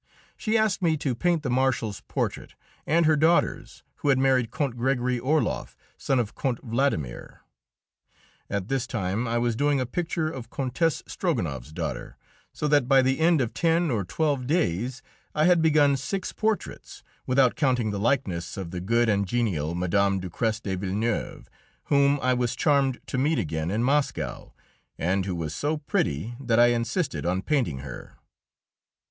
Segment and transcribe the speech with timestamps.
[0.35, 2.55] She asked me to paint the Marshal's portrait,
[2.87, 7.41] and her daughter's, who had married Count Gregory Orloff, son of Count Vladimir.
[8.49, 12.17] At this time I was doing a picture of Countess Strogonoff's daughter,
[12.51, 15.03] so that by the end of ten or twelve days
[15.35, 20.17] I had begun six portraits, without counting the likeness of the good and genial Mme.
[20.19, 21.47] Ducrest de Villeneuve,
[21.89, 24.55] whom I was charmed to meet again in Moscow,
[24.97, 28.17] and who was so pretty that I insisted on painting her.